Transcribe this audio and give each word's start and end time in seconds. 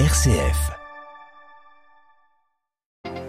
RCF. 0.00 0.72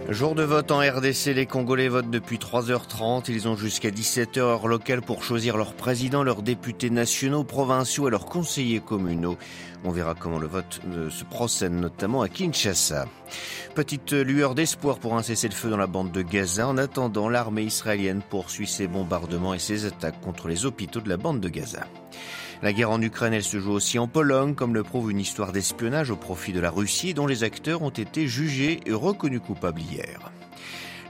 Jour 0.08 0.34
de 0.34 0.42
vote 0.42 0.72
en 0.72 0.80
RDC, 0.80 1.26
les 1.26 1.46
Congolais 1.46 1.86
votent 1.86 2.10
depuis 2.10 2.38
3h30. 2.38 3.26
Ils 3.28 3.46
ont 3.46 3.54
jusqu'à 3.54 3.90
17h 3.90 4.40
heure 4.40 4.66
locale 4.66 5.00
pour 5.00 5.22
choisir 5.22 5.56
leur 5.56 5.74
président, 5.74 6.24
leurs 6.24 6.42
députés 6.42 6.90
nationaux, 6.90 7.44
provinciaux 7.44 8.08
et 8.08 8.10
leurs 8.10 8.26
conseillers 8.26 8.80
communaux. 8.80 9.38
On 9.84 9.92
verra 9.92 10.16
comment 10.16 10.40
le 10.40 10.48
vote 10.48 10.80
se 11.08 11.22
procède, 11.22 11.70
notamment 11.70 12.22
à 12.22 12.28
Kinshasa. 12.28 13.06
Petite 13.76 14.12
lueur 14.12 14.56
d'espoir 14.56 14.98
pour 14.98 15.16
un 15.16 15.22
cessez-le-feu 15.22 15.70
dans 15.70 15.76
la 15.76 15.86
bande 15.86 16.10
de 16.10 16.22
Gaza. 16.22 16.66
En 16.66 16.78
attendant, 16.78 17.28
l'armée 17.28 17.62
israélienne 17.62 18.22
poursuit 18.28 18.66
ses 18.66 18.88
bombardements 18.88 19.54
et 19.54 19.60
ses 19.60 19.84
attaques 19.84 20.20
contre 20.20 20.48
les 20.48 20.66
hôpitaux 20.66 21.00
de 21.00 21.08
la 21.08 21.16
bande 21.16 21.38
de 21.38 21.48
Gaza. 21.48 21.86
La 22.62 22.72
guerre 22.72 22.90
en 22.90 23.02
Ukraine, 23.02 23.34
elle 23.34 23.44
se 23.44 23.60
joue 23.60 23.72
aussi 23.72 23.98
en 23.98 24.08
Pologne, 24.08 24.54
comme 24.54 24.74
le 24.74 24.82
prouve 24.82 25.10
une 25.10 25.20
histoire 25.20 25.52
d'espionnage 25.52 26.10
au 26.10 26.16
profit 26.16 26.52
de 26.52 26.60
la 26.60 26.70
Russie 26.70 27.12
dont 27.12 27.26
les 27.26 27.44
acteurs 27.44 27.82
ont 27.82 27.90
été 27.90 28.26
jugés 28.26 28.80
et 28.86 28.92
reconnus 28.92 29.42
coupables 29.46 29.80
hier. 29.80 30.32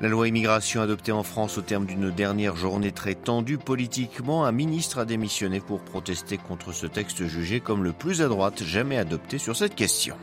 La 0.01 0.09
loi 0.09 0.29
immigration 0.29 0.83
adoptée 0.83 1.12
en 1.12 1.23
France 1.23 1.57
au 1.57 1.62
terme 1.62 1.87
d'une 1.87 2.11
dernière 2.11 2.57
journée 2.57 2.93
très 2.93 3.15
tendue 3.15 3.59
politiquement, 3.59 4.45
un 4.45 4.52
ministre 4.52 4.98
a 4.98 5.05
démissionné 5.05 5.61
pour 5.61 5.80
protester 5.80 6.37
contre 6.37 6.73
ce 6.73 6.87
texte 6.87 7.27
jugé 7.27 7.60
comme 7.60 7.85
le 7.85 7.93
plus 7.93 8.21
à 8.21 8.29
droite 8.29 8.63
jamais 8.63 8.99
adopté 8.99 9.38
sur 9.38 9.57
cette 9.57 9.74
question. 9.74 10.16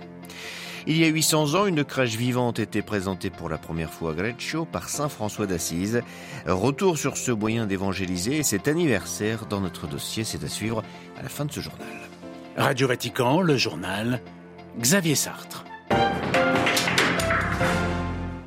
Il 0.85 0.97
y 0.97 1.05
a 1.05 1.07
800 1.07 1.55
ans, 1.55 1.65
une 1.65 1.85
crèche 1.85 2.17
vivante 2.17 2.59
était 2.59 2.81
présentée 2.81 3.29
pour 3.29 3.47
la 3.47 3.57
première 3.57 3.89
fois 3.89 4.11
à 4.11 4.13
Greccio 4.13 4.65
par 4.65 4.89
Saint 4.89 5.07
François 5.07 5.47
d'Assise. 5.47 6.01
Retour 6.45 6.97
sur 6.97 7.15
ce 7.15 7.31
moyen 7.31 7.65
d'évangéliser 7.65 8.37
et 8.37 8.43
cet 8.43 8.67
anniversaire 8.67 9.45
dans 9.45 9.61
notre 9.61 9.87
dossier, 9.87 10.25
c'est 10.25 10.43
à 10.43 10.49
suivre 10.49 10.83
à 11.17 11.23
la 11.23 11.29
fin 11.29 11.45
de 11.45 11.53
ce 11.53 11.61
journal. 11.61 11.87
Radio 12.57 12.89
Vatican, 12.89 13.39
le 13.39 13.55
journal, 13.55 14.21
Xavier 14.77 15.15
Sartre. 15.15 15.63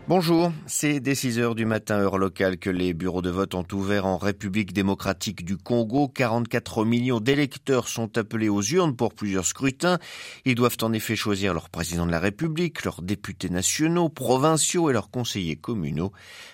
Bonjour, 0.08 0.52
c'est 0.68 1.00
dès 1.00 1.16
6 1.16 1.40
heures 1.40 1.56
du 1.56 1.64
matin, 1.64 1.96
heure 1.96 2.16
locale, 2.16 2.58
que 2.58 2.70
les 2.70 2.94
bureaux 2.94 3.22
de 3.22 3.30
vote 3.30 3.56
ont 3.56 3.66
ouvert 3.72 4.06
en 4.06 4.18
République 4.18 4.72
démocratique 4.72 5.44
du 5.44 5.56
Congo. 5.56 6.06
44 6.06 6.84
millions 6.84 7.18
d'électeurs 7.18 7.88
sont 7.88 8.16
appelés 8.16 8.48
aux 8.48 8.62
urnes 8.62 8.94
pour 8.94 9.14
plusieurs 9.14 9.44
scrutins. 9.44 9.98
Ils 10.44 10.54
doivent 10.54 10.76
en 10.82 10.92
effet 10.92 11.16
choisir 11.16 11.54
leur 11.54 11.70
président 11.70 12.06
de 12.06 12.12
la 12.12 12.20
République, 12.20 12.84
leurs 12.84 13.02
députés 13.02 13.48
nationaux, 13.48 14.08
provinciaux 14.08 14.90
et 14.90 14.92
leurs 14.92 15.10
conseillers 15.10 15.56
communaux. 15.56 16.12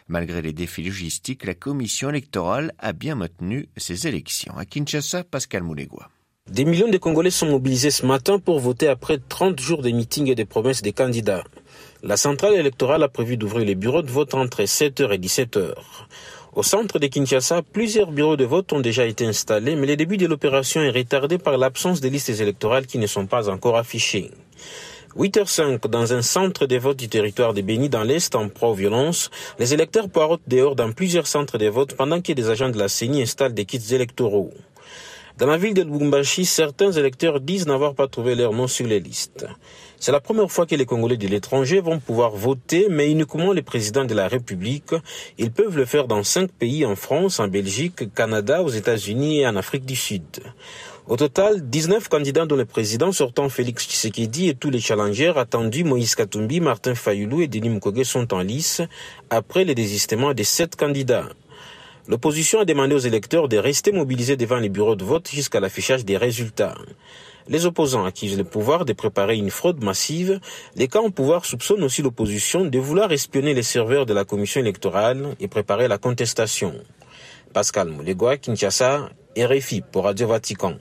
Malgré 0.09 0.41
les 0.41 0.55
défis 0.55 0.85
logistiques, 0.85 1.45
la 1.45 1.55
commission 1.55 2.09
électorale 2.09 2.73
a 2.79 2.95
bien 2.95 3.17
maintenu 3.17 3.69
ces 3.77 4.07
élections. 4.07 4.57
À 4.57 4.65
Kinshasa, 4.65 5.25
Pascal 5.25 5.63
Moulegua. 5.63 6.09
Des 6.51 6.65
millions 6.65 6.89
de 6.89 6.99
Congolais 6.99 7.31
sont 7.31 7.51
mobilisés 7.51 7.91
ce 7.91 8.07
matin 8.07 8.39
pour 8.39 8.61
voter 8.61 8.89
après 8.89 9.19
30 9.19 9.61
jours 9.61 9.83
de 9.83 9.91
meetings 9.91 10.29
et 10.29 10.35
des 10.35 10.47
promesses 10.47 10.81
des 10.81 10.93
candidats. 10.93 11.45
La 12.05 12.17
centrale 12.17 12.55
électorale 12.55 13.05
a 13.05 13.09
prévu 13.09 13.37
d'ouvrir 13.37 13.65
les 13.65 13.77
bureaux 13.77 14.03
de 14.03 14.11
vote 14.11 14.35
entre 14.35 14.63
7h 14.63 15.13
et 15.13 15.19
17h. 15.19 15.75
Au 16.53 16.65
centre 16.65 16.99
de 16.99 17.07
Kinshasa, 17.07 17.63
plusieurs 17.63 18.11
bureaux 18.11 18.37
de 18.37 18.45
vote 18.45 18.73
ont 18.73 18.81
déjà 18.81 19.07
été 19.07 19.25
installés, 19.25 19.77
mais 19.77 19.87
le 19.87 19.95
début 19.95 20.17
de 20.17 20.27
l'opération 20.27 20.83
est 20.83 20.91
retardé 20.91 21.39
par 21.39 21.57
l'absence 21.59 22.01
des 22.01 22.11
listes 22.11 22.41
électorales 22.41 22.87
qui 22.87 22.99
ne 22.99 23.07
sont 23.07 23.27
pas 23.27 23.49
encore 23.49 23.77
affichées. 23.77 24.33
8h05, 25.17 25.87
dans 25.87 26.13
un 26.13 26.23
centre 26.23 26.67
de 26.67 26.77
vote 26.77 26.99
du 26.99 27.09
territoire 27.09 27.55
de 27.55 27.61
Béni 27.61 27.89
dans 27.89 28.03
l'Est 28.03 28.35
en 28.35 28.49
pro-violence, 28.49 29.31
les 29.61 29.73
électeurs 29.73 30.09
poirotent 30.09 30.49
dehors 30.49 30.75
dans 30.75 30.91
plusieurs 30.91 31.29
centres 31.29 31.57
de 31.57 31.69
vote 31.69 31.95
pendant 31.95 32.21
que 32.21 32.33
des 32.33 32.51
agents 32.51 32.71
de 32.71 32.79
la 32.79 32.89
CENI 32.89 33.23
installent 33.23 33.55
des 33.55 33.65
kits 33.65 33.95
électoraux. 33.95 34.53
Dans 35.39 35.47
la 35.47 35.57
ville 35.57 35.75
de 35.75 35.83
Lubumbashi, 35.83 36.45
certains 36.45 36.93
électeurs 36.93 37.41
disent 37.41 37.67
n'avoir 37.67 37.95
pas 37.95 38.07
trouvé 38.07 38.35
leur 38.35 38.53
nom 38.53 38.67
sur 38.67 38.87
les 38.87 39.01
listes. 39.01 39.47
C'est 40.05 40.11
la 40.11 40.19
première 40.19 40.51
fois 40.51 40.67
que 40.67 40.75
les 40.75 40.85
Congolais 40.85 41.17
de 41.17 41.29
l'étranger 41.29 41.81
vont 41.81 42.01
pouvoir 42.01 42.33
voter, 42.33 42.89
mais 42.91 43.09
uniquement 43.09 43.53
les 43.53 43.63
présidents 43.63 44.05
de 44.05 44.15
la 44.15 44.27
République. 44.27 44.97
Ils 45.39 45.53
peuvent 45.53 45.77
le 45.77 45.85
faire 45.85 46.09
dans 46.09 46.25
cinq 46.25 46.51
pays, 46.51 46.85
en 46.85 46.97
France, 46.97 47.39
en 47.39 47.47
Belgique, 47.47 48.13
Canada, 48.13 48.65
aux 48.65 48.69
États-Unis 48.69 49.43
et 49.43 49.47
en 49.47 49.55
Afrique 49.55 49.85
du 49.85 49.95
Sud. 49.95 50.25
Au 51.07 51.17
total, 51.17 51.71
19 51.71 52.09
candidats 52.09 52.47
dont 52.47 52.57
le 52.57 52.65
président 52.65 53.13
sortant 53.13 53.49
Félix 53.49 53.87
Tshisekedi 53.87 54.49
et 54.49 54.57
tous 54.57 54.71
les 54.71 54.81
challengers 54.81 55.35
attendus 55.37 55.85
Moïse 55.85 56.17
Katumbi, 56.17 56.61
Martin 56.61 56.97
Fayoulou 56.97 57.41
et 57.41 57.47
Denis 57.47 57.69
Mukwege 57.69 58.03
sont 58.03 58.35
en 58.35 58.41
lice 58.41 58.83
après 59.31 59.65
le 59.65 59.77
désistement 59.77 60.35
des 60.35 60.43
sept 60.43 60.75
candidats. 60.75 61.29
L'opposition 62.09 62.59
a 62.59 62.65
demandé 62.65 62.97
aux 62.97 63.07
électeurs 63.07 63.49
de 63.49 63.57
rester 63.57 63.93
mobilisés 63.93 64.37
devant 64.37 64.59
les 64.59 64.69
bureaux 64.69 64.97
de 64.97 65.05
vote 65.05 65.31
jusqu'à 65.31 65.61
l'affichage 65.61 66.05
des 66.05 66.17
résultats. 66.17 66.75
Les 67.49 67.67
opposants 67.67 68.05
accusent 68.05 68.39
le 68.39 68.45
pouvoir 68.45 68.85
de 68.85 68.93
préparer 68.93 69.37
une 69.37 69.51
fraude 69.51 69.83
massive. 69.83 70.41
Les 70.77 70.89
camps 70.89 71.05
au 71.05 71.11
pouvoir 71.11 71.45
soupçonnent 71.45 71.83
aussi 71.83 72.03
l'opposition 72.03 72.65
de 72.65 72.79
vouloir 72.79 73.11
espionner 73.13 73.55
les 73.55 73.63
serveurs 73.63 74.07
de 74.07 74.15
la 74.15 74.25
commission 74.25 74.61
électorale 74.61 75.35
et 75.41 75.49
préparer 75.49 75.89
la 75.89 75.99
contestation. 75.99 76.75
Pascal 77.53 77.89
Moulegua, 77.89 78.37
Kinshasa, 78.37 79.11
RFI 79.37 79.83
pour 79.91 80.05
Radio 80.05 80.29
Vatican. 80.29 80.75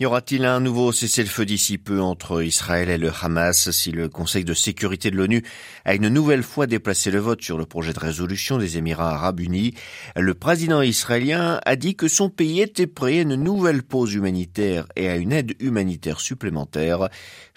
Y 0.00 0.06
aura-t-il 0.06 0.46
un 0.46 0.58
nouveau 0.58 0.90
cessez-le-feu 0.90 1.44
d'ici 1.44 1.76
peu 1.76 2.00
entre 2.00 2.42
Israël 2.42 2.88
et 2.88 2.96
le 2.96 3.10
Hamas 3.22 3.70
si 3.70 3.92
le 3.92 4.08
Conseil 4.08 4.42
de 4.42 4.54
sécurité 4.54 5.10
de 5.10 5.16
l'ONU 5.16 5.44
a 5.84 5.94
une 5.94 6.08
nouvelle 6.08 6.42
fois 6.42 6.66
déplacé 6.66 7.10
le 7.10 7.18
vote 7.18 7.42
sur 7.42 7.58
le 7.58 7.66
projet 7.66 7.92
de 7.92 8.00
résolution 8.00 8.56
des 8.56 8.78
Émirats 8.78 9.14
arabes 9.14 9.40
unis? 9.40 9.74
Le 10.16 10.34
président 10.34 10.80
israélien 10.80 11.60
a 11.66 11.76
dit 11.76 11.94
que 11.94 12.08
son 12.08 12.30
pays 12.30 12.62
était 12.62 12.86
prêt 12.86 13.18
à 13.18 13.22
une 13.22 13.34
nouvelle 13.34 13.82
pause 13.82 14.14
humanitaire 14.14 14.86
et 14.96 15.08
à 15.08 15.16
une 15.16 15.30
aide 15.30 15.54
humanitaire 15.60 16.20
supplémentaire. 16.20 17.08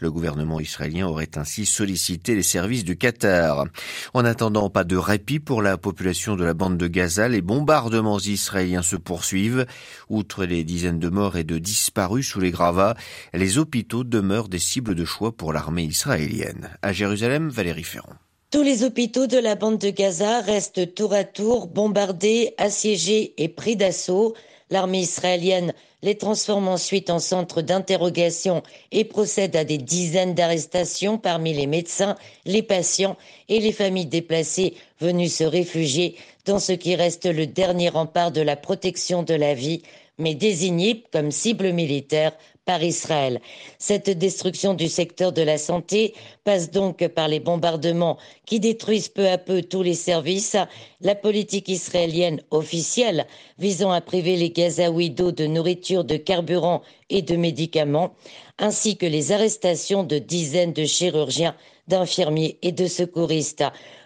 Le 0.01 0.11
gouvernement 0.11 0.59
israélien 0.59 1.07
aurait 1.07 1.37
ainsi 1.37 1.65
sollicité 1.65 2.35
les 2.35 2.43
services 2.43 2.83
du 2.83 2.97
Qatar. 2.97 3.65
En 4.13 4.25
attendant, 4.25 4.69
pas 4.69 4.83
de 4.83 4.97
répit 4.97 5.39
pour 5.39 5.61
la 5.61 5.77
population 5.77 6.35
de 6.35 6.43
la 6.43 6.53
bande 6.53 6.77
de 6.77 6.87
Gaza. 6.87 7.29
Les 7.29 7.41
bombardements 7.41 8.19
israéliens 8.19 8.81
se 8.81 8.97
poursuivent. 8.97 9.65
Outre 10.09 10.43
les 10.43 10.65
dizaines 10.65 10.99
de 10.99 11.09
morts 11.09 11.37
et 11.37 11.45
de 11.45 11.57
disparus 11.57 12.34
les 12.39 12.51
gravats, 12.51 12.95
les 13.33 13.57
hôpitaux 13.57 14.03
demeurent 14.03 14.49
des 14.49 14.59
cibles 14.59 14.95
de 14.95 15.05
choix 15.05 15.31
pour 15.31 15.53
l'armée 15.53 15.83
israélienne. 15.83 16.69
À 16.81 16.93
Jérusalem, 16.93 17.49
Valérie 17.49 17.83
Ferrand. 17.83 18.13
Tous 18.51 18.63
les 18.63 18.83
hôpitaux 18.83 19.27
de 19.27 19.37
la 19.37 19.55
bande 19.55 19.79
de 19.79 19.89
Gaza 19.89 20.39
restent 20.41 20.93
tour 20.95 21.13
à 21.13 21.23
tour 21.23 21.67
bombardés, 21.67 22.53
assiégés 22.57 23.33
et 23.37 23.49
pris 23.49 23.75
d'assaut. 23.75 24.33
L'armée 24.69 25.01
israélienne 25.01 25.73
les 26.05 26.15
transforme 26.15 26.67
ensuite 26.67 27.09
en 27.09 27.19
centres 27.19 27.61
d'interrogation 27.61 28.61
et 28.91 29.03
procède 29.05 29.55
à 29.55 29.63
des 29.63 29.79
dizaines 29.79 30.35
d'arrestations 30.35 31.17
parmi 31.17 31.53
les 31.53 31.65
médecins, 31.65 32.15
les 32.45 32.61
patients 32.61 33.17
et 33.49 33.59
les 33.59 33.71
familles 33.71 34.05
déplacées 34.05 34.75
venues 35.01 35.29
se 35.29 35.43
réfugier 35.43 36.15
dans 36.45 36.59
ce 36.59 36.71
qui 36.71 36.95
reste 36.95 37.25
le 37.25 37.47
dernier 37.47 37.89
rempart 37.89 38.31
de 38.31 38.41
la 38.41 38.55
protection 38.55 39.23
de 39.23 39.33
la 39.33 39.53
vie, 39.53 39.81
mais 40.17 40.35
désignés 40.35 41.03
comme 41.11 41.31
cible 41.31 41.71
militaire 41.71 42.31
par 42.65 42.83
Israël. 42.83 43.39
Cette 43.77 44.09
destruction 44.09 44.73
du 44.73 44.87
secteur 44.87 45.31
de 45.31 45.41
la 45.43 45.57
santé 45.57 46.13
passe 46.43 46.71
donc 46.71 47.07
par 47.09 47.27
les 47.27 47.39
bombardements 47.39 48.17
qui 48.45 48.59
détruisent 48.59 49.09
peu 49.09 49.29
à 49.29 49.37
peu 49.37 49.61
tous 49.61 49.83
les 49.83 49.93
services, 49.93 50.57
la 51.01 51.15
politique 51.15 51.69
israélienne 51.69 52.41
officielle 52.49 53.27
visant 53.59 53.91
à 53.91 54.01
priver 54.01 54.35
les 54.35 54.49
Gazaouis 54.49 55.11
d'eau, 55.11 55.31
de 55.31 55.45
nourriture, 55.45 56.03
de 56.03 56.17
carburant 56.17 56.81
et 57.09 57.21
de 57.21 57.35
médicaments, 57.35 58.15
ainsi 58.57 58.97
que 58.97 59.05
les 59.05 59.31
arrestations 59.31 60.03
de 60.03 60.17
dizaines 60.17 60.73
de 60.73 60.85
chirurgiens, 60.85 61.55
d'infirmiers 61.87 62.57
et 62.63 62.71
de 62.71 62.87
secouristes 62.87 63.63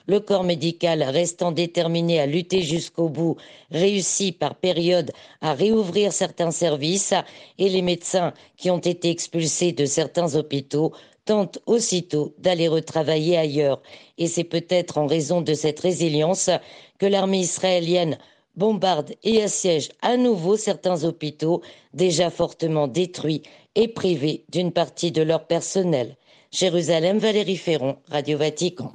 le 0.10 0.20
corps 0.20 0.44
médical 0.44 1.04
restant 1.04 1.52
déterminé 1.52 2.20
à 2.20 2.26
lutter 2.26 2.64
jusqu'au 2.64 3.10
bout, 3.10 3.38
réussit 3.70 4.38
par 4.38 4.56
période 4.56 5.12
à 5.40 5.54
réouvrir 5.54 6.12
certains 6.12 6.50
services 6.50 7.14
et 7.60 7.70
les 7.70 7.84
médecins 7.84 8.34
qui 8.58 8.72
ont 8.72 8.80
été 8.80 9.12
expulsés 9.12 9.72
de 9.72 9.86
certains 9.86 10.36
hôpitaux 10.36 10.94
tentent 11.26 11.60
aussitôt 11.68 12.34
d'aller 12.40 12.68
retravailler 12.68 13.38
ailleurs. 13.38 13.84
Et 14.18 14.26
c'est 14.26 14.44
peut-être 14.44 14.98
en 14.98 15.06
raison 15.06 15.42
de 15.42 15.54
cette 15.54 15.80
résilience 15.80 16.50
que 16.98 17.06
l'armée 17.06 17.42
israélienne 17.42 18.18
bombarde 18.56 19.14
et 19.24 19.44
assiège 19.44 19.90
à 20.02 20.18
nouveau 20.18 20.58
certains 20.58 21.04
hôpitaux 21.04 21.62
déjà 21.94 22.32
fortement 22.32 22.88
détruits 22.88 23.44
et 23.76 23.88
privés 23.88 24.44
d'une 24.50 24.72
partie 24.72 25.12
de 25.12 25.22
leur 25.22 25.46
personnel. 25.46 26.18
Jérusalem, 26.52 27.20
Valérie 27.20 27.58
Ferron, 27.58 27.98
Radio 28.08 28.40
Vatican. 28.40 28.94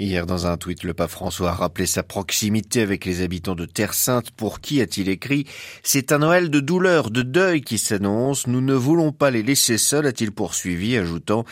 Hier, 0.00 0.26
dans 0.26 0.48
un 0.48 0.56
tweet, 0.56 0.82
le 0.82 0.92
pape 0.92 1.08
François 1.08 1.50
a 1.50 1.54
rappelé 1.54 1.86
sa 1.86 2.02
proximité 2.02 2.80
avec 2.80 3.04
les 3.04 3.22
habitants 3.22 3.54
de 3.54 3.64
Terre 3.64 3.94
Sainte 3.94 4.32
pour 4.32 4.60
qui, 4.60 4.80
a-t-il 4.80 5.08
écrit, 5.08 5.46
c'est 5.84 6.10
un 6.10 6.18
Noël 6.18 6.50
de 6.50 6.58
douleur, 6.58 7.12
de 7.12 7.22
deuil 7.22 7.60
qui 7.60 7.78
s'annonce. 7.78 8.48
Nous 8.48 8.60
ne 8.60 8.74
voulons 8.74 9.12
pas 9.12 9.30
les 9.30 9.44
laisser 9.44 9.78
seuls, 9.78 10.06
a-t-il 10.06 10.32
poursuivi, 10.32 10.96
ajoutant, 10.96 11.44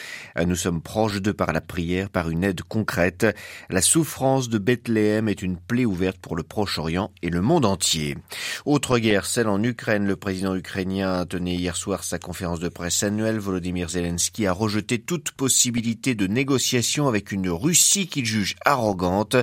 nous 0.44 0.56
sommes 0.56 0.82
proches 0.82 1.22
d'eux 1.22 1.32
par 1.32 1.52
la 1.52 1.60
prière, 1.60 2.10
par 2.10 2.30
une 2.30 2.42
aide 2.42 2.62
concrète. 2.62 3.28
La 3.70 3.80
souffrance 3.80 4.48
de 4.48 4.58
Bethléem 4.58 5.28
est 5.28 5.42
une 5.42 5.56
plaie 5.56 5.84
ouverte 5.84 6.18
pour 6.18 6.34
le 6.34 6.42
Proche-Orient 6.42 7.12
et 7.22 7.30
le 7.30 7.42
monde 7.42 7.64
entier. 7.64 8.16
Autre 8.64 8.98
guerre, 8.98 9.24
celle 9.24 9.46
en 9.46 9.62
Ukraine. 9.62 10.08
Le 10.08 10.16
président 10.16 10.56
ukrainien 10.56 11.24
tenait 11.26 11.54
hier 11.54 11.76
soir 11.76 12.02
sa 12.02 12.18
conférence 12.18 12.58
de 12.58 12.68
presse 12.68 13.04
annuelle. 13.04 13.38
Volodymyr 13.38 13.88
Zelensky 13.88 14.48
a 14.48 14.52
rejeté 14.52 14.98
toute 14.98 15.30
possibilité 15.30 16.16
de 16.16 16.26
négociation 16.26 17.06
avec 17.06 17.30
une 17.30 17.48
Russie 17.48 18.08
qu'il 18.08 18.31
juge 18.32 18.56
arrogante. 18.64 19.36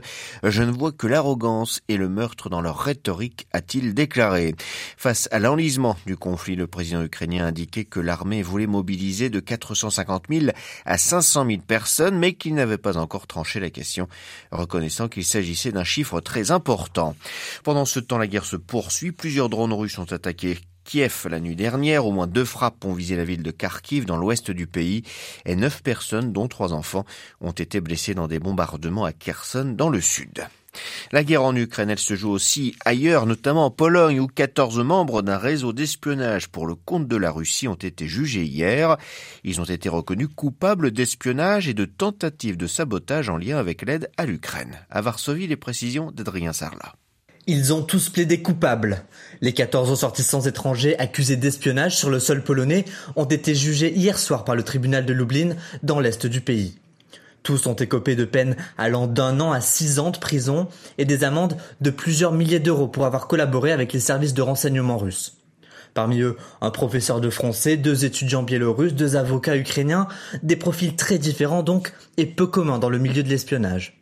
Je 0.44 0.64
ne 0.64 0.72
vois 0.72 0.92
que 0.92 1.06
l'arrogance 1.06 1.82
et 1.88 1.98
le 1.98 2.10
meurtre 2.10 2.50
dans 2.50 2.62
leur 2.62 2.80
rhétorique, 2.80 3.48
a-t-il 3.54 3.94
déclaré. 3.94 4.56
Face 4.98 5.30
à 5.32 5.38
l'enlisement 5.38 5.96
du 6.08 6.18
conflit, 6.18 6.56
le 6.56 6.66
président 6.66 7.04
ukrainien 7.04 7.46
a 7.46 7.50
indiqué 7.50 7.86
que 7.86 8.00
l'armée 8.00 8.42
voulait 8.42 8.68
mobiliser 8.68 9.30
de 9.30 9.40
450 9.40 10.26
000 10.30 10.46
à 10.86 10.98
500 10.98 11.46
000 11.46 11.62
personnes, 11.62 12.18
mais 12.18 12.34
qu'il 12.34 12.56
n'avait 12.56 12.78
pas 12.78 12.98
encore 12.98 13.28
tranché 13.28 13.60
la 13.60 13.70
question, 13.70 14.08
reconnaissant 14.52 15.08
qu'il 15.08 15.26
s'agissait 15.26 15.72
d'un 15.72 15.84
chiffre 15.84 16.20
très 16.20 16.50
important. 16.50 17.16
Pendant 17.64 17.86
ce 17.86 18.00
temps, 18.00 18.18
la 18.18 18.28
guerre 18.28 18.46
se 18.46 18.56
poursuit. 18.56 19.12
Plusieurs 19.12 19.50
drones 19.50 19.74
russes 19.74 20.00
ont 20.00 20.12
attaqué 20.12 20.58
Kiev 20.90 21.28
la 21.30 21.40
nuit 21.40 21.56
dernière. 21.56 22.08
Au 22.08 22.12
moins 22.12 22.26
deux 22.26 22.46
frappes 22.46 22.84
ont 22.84 22.94
visé 22.94 23.16
la 23.16 23.24
ville 23.24 23.44
de 23.44 23.52
Kharkiv 23.52 24.06
dans 24.06 24.18
l'ouest 24.18 24.50
du 24.50 24.66
pays 24.66 25.04
et 25.46 25.56
neuf 25.56 25.84
personnes, 25.84 26.34
dont 26.34 26.48
trois 26.48 26.74
enfants, 26.74 27.06
ont 27.42 27.52
été 27.52 27.80
blessées 27.80 28.16
dans 28.16 28.28
des 28.28 28.40
bombardements 28.40 29.06
à 29.06 29.14
Kherson 29.14 29.76
dans 29.78 29.90
le 29.90 30.02
sud. 30.02 30.48
La 31.12 31.24
guerre 31.24 31.44
en 31.44 31.56
Ukraine, 31.56 31.92
elle 31.92 32.00
se 32.00 32.16
joue 32.16 32.32
aussi 32.32 32.76
ailleurs, 32.86 33.28
notamment 33.28 33.66
en 33.66 33.70
Pologne, 33.70 34.20
où 34.20 34.26
14 34.26 34.80
membres 34.80 35.22
d'un 35.22 35.38
réseau 35.38 35.74
d'espionnage 35.74 36.48
pour 36.48 36.66
le 36.66 36.74
compte 36.74 37.08
de 37.08 37.18
la 37.18 37.30
Russie 37.30 37.68
ont 37.68 37.76
été 37.76 38.08
jugés 38.08 38.46
hier. 38.46 38.98
Ils 39.44 39.62
ont 39.62 39.66
été 39.66 39.90
reconnus 39.90 40.30
coupables 40.36 40.90
d'espionnage 40.90 41.68
et 41.68 41.76
de 41.76 41.86
tentatives 41.86 42.58
de 42.58 42.66
sabotage 42.66 43.30
en 43.30 43.38
lien 43.38 43.58
avec 43.58 43.84
l'aide 43.84 44.10
à 44.18 44.26
l'Ukraine. 44.26 44.80
À 44.90 45.02
Varsovie, 45.02 45.46
les 45.46 45.56
précisions 45.56 46.10
d'Adrien 46.10 46.52
Sarlat. 46.52 46.96
Ils 47.52 47.74
ont 47.74 47.82
tous 47.82 48.10
plaidé 48.10 48.44
coupables. 48.44 49.02
Les 49.42 49.54
14 49.54 49.90
ressortissants 49.90 50.42
étrangers 50.42 50.96
accusés 51.00 51.36
d'espionnage 51.36 51.98
sur 51.98 52.12
le 52.12 52.20
sol 52.20 52.44
polonais 52.44 52.86
ont 53.16 53.26
été 53.26 53.56
jugés 53.56 53.92
hier 53.92 54.20
soir 54.20 54.46
par 54.46 54.54
le 54.54 54.62
tribunal 54.62 55.04
de 55.04 55.14
Lublin 55.14 55.56
dans 55.82 56.00
l'est 56.00 56.28
du 56.28 56.42
pays. 56.42 56.78
Tous 57.42 57.66
ont 57.66 57.74
écopé 57.74 58.16
de 58.16 58.24
peines 58.24 58.56
allant 58.78 59.08
d'un 59.08 59.40
an 59.40 59.52
à 59.52 59.62
six 59.62 59.98
ans 59.98 60.12
de 60.12 60.20
prison 60.20 60.68
et 61.00 61.06
des 61.06 61.24
amendes 61.24 61.58
de 61.82 61.90
plusieurs 61.90 62.34
milliers 62.34 62.60
d'euros 62.60 62.88
pour 62.88 63.08
avoir 63.08 63.28
collaboré 63.28 63.72
avec 63.72 63.94
les 63.94 64.00
services 64.00 64.36
de 64.36 64.44
renseignement 64.44 65.00
russes. 65.00 65.38
Parmi 65.96 66.20
eux, 66.20 66.38
un 66.62 66.70
professeur 66.70 67.20
de 67.20 67.32
français, 67.32 67.78
deux 67.78 68.06
étudiants 68.06 68.44
biélorusses, 68.44 68.94
deux 68.94 69.16
avocats 69.16 69.58
ukrainiens, 69.58 70.08
des 70.44 70.56
profils 70.56 70.96
très 70.96 71.18
différents 71.18 71.64
donc 71.64 71.94
et 72.18 72.28
peu 72.28 72.46
communs 72.46 72.78
dans 72.78 72.92
le 72.92 73.00
milieu 73.00 73.24
de 73.24 73.30
l'espionnage. 73.30 73.99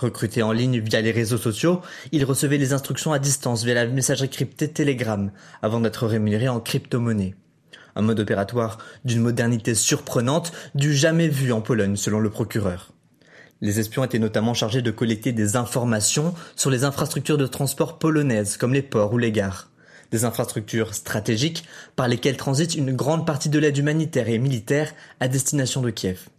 Recrutés 0.00 0.42
en 0.42 0.52
ligne 0.52 0.80
via 0.80 1.02
les 1.02 1.10
réseaux 1.10 1.36
sociaux, 1.36 1.82
ils 2.10 2.24
recevaient 2.24 2.56
les 2.56 2.72
instructions 2.72 3.12
à 3.12 3.18
distance 3.18 3.64
via 3.64 3.74
la 3.74 3.86
messagerie 3.86 4.30
cryptée 4.30 4.70
Telegram 4.70 5.30
avant 5.60 5.78
d'être 5.78 6.06
rémunérés 6.06 6.48
en 6.48 6.58
crypto-monnaie. 6.58 7.34
Un 7.96 8.00
mode 8.00 8.18
opératoire 8.18 8.78
d'une 9.04 9.20
modernité 9.20 9.74
surprenante 9.74 10.52
du 10.74 10.94
jamais 10.94 11.28
vu 11.28 11.52
en 11.52 11.60
Pologne 11.60 11.96
selon 11.96 12.18
le 12.18 12.30
procureur. 12.30 12.92
Les 13.60 13.78
espions 13.78 14.02
étaient 14.02 14.18
notamment 14.18 14.54
chargés 14.54 14.80
de 14.80 14.90
collecter 14.90 15.32
des 15.32 15.56
informations 15.56 16.32
sur 16.56 16.70
les 16.70 16.84
infrastructures 16.84 17.36
de 17.36 17.46
transport 17.46 17.98
polonaises 17.98 18.56
comme 18.56 18.72
les 18.72 18.80
ports 18.80 19.12
ou 19.12 19.18
les 19.18 19.32
gares. 19.32 19.68
Des 20.12 20.24
infrastructures 20.24 20.94
stratégiques 20.94 21.66
par 21.94 22.08
lesquelles 22.08 22.38
transite 22.38 22.74
une 22.74 22.96
grande 22.96 23.26
partie 23.26 23.50
de 23.50 23.58
l'aide 23.58 23.76
humanitaire 23.76 24.30
et 24.30 24.38
militaire 24.38 24.94
à 25.20 25.28
destination 25.28 25.82
de 25.82 25.90
Kiev. 25.90 26.30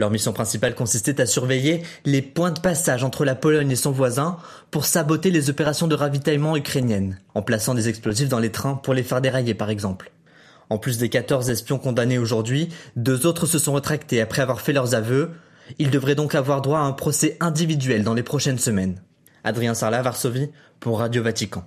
Leur 0.00 0.10
mission 0.10 0.32
principale 0.32 0.74
consistait 0.74 1.20
à 1.20 1.26
surveiller 1.26 1.82
les 2.06 2.22
points 2.22 2.52
de 2.52 2.58
passage 2.58 3.04
entre 3.04 3.26
la 3.26 3.34
Pologne 3.34 3.70
et 3.70 3.76
son 3.76 3.90
voisin 3.90 4.38
pour 4.70 4.86
saboter 4.86 5.30
les 5.30 5.50
opérations 5.50 5.88
de 5.88 5.94
ravitaillement 5.94 6.56
ukrainiennes, 6.56 7.18
en 7.34 7.42
plaçant 7.42 7.74
des 7.74 7.90
explosifs 7.90 8.30
dans 8.30 8.38
les 8.38 8.50
trains 8.50 8.76
pour 8.76 8.94
les 8.94 9.02
faire 9.02 9.20
dérailler 9.20 9.52
par 9.52 9.68
exemple. 9.68 10.10
En 10.70 10.78
plus 10.78 10.96
des 10.96 11.10
14 11.10 11.50
espions 11.50 11.78
condamnés 11.78 12.16
aujourd'hui, 12.16 12.70
deux 12.96 13.26
autres 13.26 13.44
se 13.44 13.58
sont 13.58 13.74
retractés 13.74 14.22
après 14.22 14.40
avoir 14.40 14.62
fait 14.62 14.72
leurs 14.72 14.94
aveux. 14.94 15.32
Ils 15.78 15.90
devraient 15.90 16.14
donc 16.14 16.34
avoir 16.34 16.62
droit 16.62 16.78
à 16.78 16.84
un 16.84 16.92
procès 16.92 17.36
individuel 17.38 18.02
dans 18.02 18.14
les 18.14 18.22
prochaines 18.22 18.58
semaines. 18.58 19.02
Adrien 19.44 19.74
Sarla, 19.74 20.00
Varsovie, 20.00 20.48
pour 20.80 21.00
Radio 21.00 21.22
Vatican. 21.22 21.62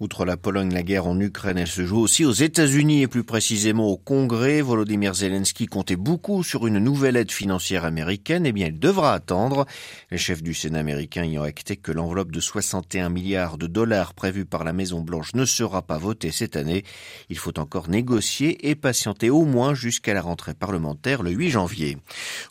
Outre 0.00 0.24
la 0.24 0.36
Pologne, 0.36 0.72
la 0.72 0.82
guerre 0.82 1.06
en 1.06 1.18
Ukraine, 1.18 1.58
elle 1.58 1.66
se 1.66 1.84
joue 1.84 1.98
aussi 1.98 2.24
aux 2.24 2.32
États-Unis 2.32 3.02
et 3.02 3.08
plus 3.08 3.24
précisément 3.24 3.88
au 3.88 3.96
Congrès. 3.96 4.60
Volodymyr 4.60 5.14
Zelensky 5.14 5.66
comptait 5.66 5.96
beaucoup 5.96 6.42
sur 6.42 6.66
une 6.66 6.78
nouvelle 6.78 7.16
aide 7.16 7.32
financière 7.32 7.84
américaine. 7.84 8.46
Eh 8.46 8.52
bien, 8.52 8.68
il 8.68 8.78
devra 8.78 9.14
attendre. 9.14 9.66
Les 10.10 10.18
chefs 10.18 10.42
du 10.42 10.54
Sénat 10.54 10.78
américain 10.78 11.24
y 11.24 11.38
ont 11.38 11.42
acté 11.42 11.76
que 11.76 11.92
l'enveloppe 11.92 12.30
de 12.30 12.40
61 12.40 13.08
milliards 13.08 13.58
de 13.58 13.66
dollars 13.66 14.14
prévue 14.14 14.44
par 14.44 14.64
la 14.64 14.72
Maison 14.72 15.00
Blanche 15.00 15.34
ne 15.34 15.44
sera 15.44 15.82
pas 15.82 15.98
votée 15.98 16.30
cette 16.30 16.56
année. 16.56 16.84
Il 17.28 17.38
faut 17.38 17.58
encore 17.58 17.88
négocier 17.88 18.68
et 18.68 18.74
patienter 18.74 19.30
au 19.30 19.44
moins 19.44 19.74
jusqu'à 19.74 20.14
la 20.14 20.22
rentrée 20.22 20.54
parlementaire 20.54 21.22
le 21.22 21.30
8 21.30 21.50
janvier. 21.50 21.98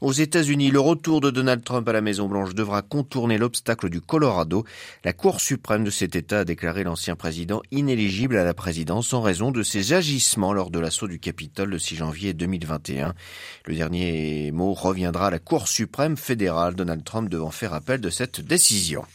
Aux 0.02 0.12
États-Unis, 0.12 0.72
le 0.72 0.80
retour 0.80 1.22
de 1.22 1.32
Donald 1.32 1.64
Trump 1.64 1.88
à 1.88 1.94
la 1.94 2.02
Maison 2.02 2.28
Blanche 2.28 2.54
devra 2.54 2.82
contourner 2.82 3.38
l'obstacle 3.38 3.90
du 3.90 4.02
Colorado. 4.02 4.66
La 5.04 5.14
Cour 5.14 5.42
suprême 5.42 5.84
de 5.84 5.90
cet 5.90 6.16
État 6.16 6.40
a 6.40 6.46
déclaré 6.46 6.84
l'ancien 7.08 7.16
président 7.16 7.62
inéligible 7.72 8.36
à 8.36 8.44
la 8.44 8.54
présidence 8.54 9.14
en 9.14 9.22
raison 9.22 9.52
de 9.52 9.64
ses 9.64 9.94
agissements 9.94 10.52
lors 10.52 10.70
de 10.70 10.80
l'assaut 10.80 11.08
du 11.08 11.20
Capitole 11.20 11.70
le 11.70 11.80
6 11.80 11.96
janvier 11.96 12.34
2021. 12.34 13.14
Le 13.66 13.76
dernier 13.76 14.52
mot 14.52 14.74
reviendra 14.74 15.28
à 15.28 15.30
la 15.30 15.40
Cour 15.40 15.70
suprême 15.70 16.18
fédérale, 16.18 16.76
Donald 16.76 17.06
Trump 17.06 17.30
devant 17.30 17.50
faire 17.50 17.74
appel 17.74 18.02
de 18.02 18.10
cette 18.10 18.42
décision. 18.42 19.06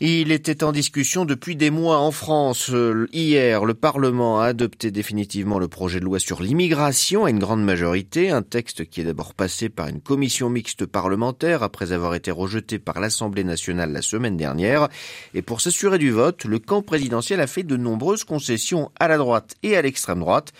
Il 0.00 0.32
était 0.32 0.64
en 0.64 0.72
discussion 0.72 1.24
depuis 1.24 1.56
des 1.56 1.70
mois 1.70 1.98
en 1.98 2.10
France. 2.10 2.70
Hier, 3.12 3.64
le 3.64 3.74
Parlement 3.74 4.40
a 4.40 4.46
adopté 4.46 4.90
définitivement 4.90 5.58
le 5.58 5.68
projet 5.68 6.00
de 6.00 6.04
loi 6.04 6.18
sur 6.18 6.42
l'immigration 6.42 7.24
à 7.24 7.30
une 7.30 7.38
grande 7.38 7.62
majorité, 7.62 8.30
un 8.30 8.42
texte 8.42 8.88
qui 8.88 9.00
est 9.00 9.04
d'abord 9.04 9.34
passé 9.34 9.68
par 9.68 9.88
une 9.88 10.00
commission 10.00 10.48
mixte 10.50 10.86
parlementaire 10.86 11.62
après 11.62 11.92
avoir 11.92 12.14
été 12.14 12.30
rejeté 12.30 12.78
par 12.78 13.00
l'Assemblée 13.00 13.44
nationale 13.44 13.92
la 13.92 14.02
semaine 14.02 14.36
dernière. 14.36 14.88
Et 15.34 15.42
pour 15.42 15.60
s'assurer 15.60 15.98
du 15.98 16.10
vote, 16.10 16.44
le 16.44 16.58
camp 16.58 16.82
présidentiel 16.82 17.40
a 17.40 17.46
fait 17.46 17.62
de 17.62 17.76
nombreuses 17.76 18.24
concessions 18.24 18.90
à 18.98 19.08
la 19.08 19.18
droite 19.18 19.54
et 19.62 19.76
à 19.76 19.82
l'extrême 19.82 20.20
droite. 20.20 20.52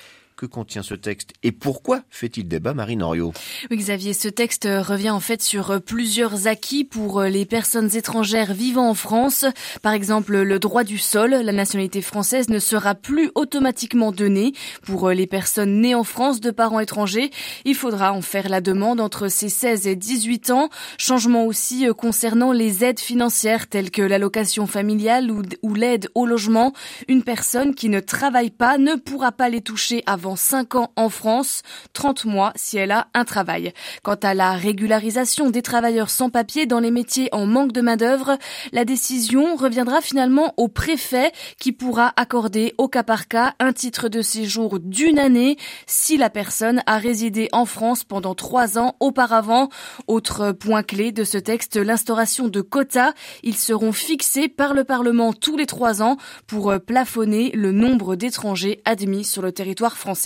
Que 0.43 0.47
contient 0.47 0.83
ce 0.83 0.95
texte 0.95 1.35
et 1.45 1.53
pourquoi 1.53 2.03
fait-il 2.11 2.49
débat, 2.49 2.75
Marie 2.75 2.97
Norio 2.97 3.33
Oui, 3.71 3.77
Xavier, 3.77 4.13
ce 4.13 4.27
texte 4.27 4.65
revient 4.65 5.11
en 5.11 5.21
fait 5.21 5.41
sur 5.41 5.81
plusieurs 5.81 6.49
acquis 6.49 6.83
pour 6.83 7.23
les 7.23 7.47
personnes 7.47 7.95
étrangères 7.95 8.53
vivant 8.53 8.89
en 8.89 8.95
France. 8.95 9.45
Par 9.83 9.93
exemple, 9.93 10.37
le 10.37 10.59
droit 10.59 10.83
du 10.83 10.99
sol, 10.99 11.31
la 11.31 11.53
nationalité 11.53 12.03
française 12.03 12.49
ne 12.49 12.59
sera 12.59 12.97
plus 12.97 13.31
automatiquement 13.37 14.11
donnée 14.11 14.53
pour 14.83 15.11
les 15.11 15.29
personnes 15.29 15.81
nées 15.81 15.95
en 15.95 16.03
France 16.03 16.41
de 16.41 16.51
parents 16.51 16.81
étrangers. 16.81 17.31
Il 17.65 17.77
faudra 17.77 18.13
en 18.13 18.21
faire 18.21 18.49
la 18.49 18.61
demande 18.61 19.01
entre 19.01 19.29
ses 19.29 19.49
16 19.49 19.87
et 19.87 19.95
18 19.95 20.51
ans. 20.51 20.71
Changement 20.99 21.47
aussi 21.47 21.87
concernant 21.97 22.51
les 22.51 22.83
aides 22.83 22.99
financières 22.99 23.69
telles 23.69 23.93
que 23.93 24.03
l'allocation 24.03 24.67
familiale 24.67 25.31
ou 25.31 25.75
l'aide 25.75 26.09
au 26.17 26.27
logement. 26.27 26.73
Une 27.07 27.23
personne 27.23 27.77
qui 27.77 27.89
ne 27.89 28.01
travaille 28.01 28.51
pas 28.51 28.77
ne 28.77 28.97
pourra 28.97 29.31
pas 29.31 29.49
les 29.49 29.61
toucher 29.61 30.03
avant 30.07 30.32
5 30.37 30.75
ans 30.75 30.93
en 30.97 31.09
France, 31.09 31.63
30 31.93 32.25
mois 32.25 32.53
si 32.57 32.77
elle 32.77 32.91
a 32.91 33.09
un 33.15 33.25
travail. 33.25 33.73
Quant 34.03 34.19
à 34.23 34.35
la 34.35 34.53
régularisation 34.53 35.51
des 35.51 35.63
travailleurs 35.63 36.11
sans 36.11 36.31
papier 36.31 36.67
dans 36.67 36.81
les 36.81 36.91
métiers 36.91 37.29
en 37.33 37.47
manque 37.47 37.73
de 37.73 37.81
main-d'œuvre, 37.81 38.39
la 38.73 38.85
décision 38.85 39.57
reviendra 39.57 40.01
finalement 40.01 40.55
au 40.57 40.69
préfet 40.69 41.33
qui 41.59 41.73
pourra 41.73 42.13
accorder 42.17 42.75
au 42.79 42.89
cas 42.89 43.03
par 43.03 43.29
cas 43.29 43.55
un 43.59 43.73
titre 43.73 44.09
de 44.09 44.23
séjour 44.23 44.79
d'une 44.79 45.19
année 45.19 45.57
si 45.87 46.17
la 46.17 46.31
personne 46.31 46.83
a 46.87 46.99
résidé 46.99 47.49
en 47.53 47.67
France 47.67 48.05
pendant 48.05 48.35
trois 48.35 48.79
ans 48.79 48.97
auparavant. 49.01 49.69
Autre 50.07 50.53
point 50.53 50.83
clé 50.83 51.13
de 51.13 51.25
ce 51.25 51.39
texte, 51.39 51.77
l'instauration 51.77 52.49
de 52.49 52.61
quotas. 52.61 53.13
Ils 53.43 53.57
seront 53.57 53.93
fixés 53.93 54.49
par 54.49 54.75
le 54.75 54.85
Parlement 54.85 55.33
tous 55.33 55.57
les 55.57 55.67
trois 55.67 56.03
ans 56.03 56.17
pour 56.47 56.73
plafonner 56.81 57.51
le 57.55 57.73
nombre 57.73 58.17
d'étrangers 58.17 58.81
admis 58.85 59.25
sur 59.25 59.43
le 59.43 59.53
territoire 59.53 59.97
français. 59.97 60.22